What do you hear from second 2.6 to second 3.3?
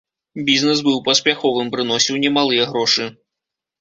грошы.